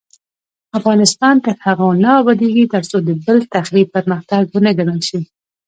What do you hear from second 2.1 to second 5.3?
ابادیږي، ترڅو د بل تخریب پرمختګ ونه ګڼل شي.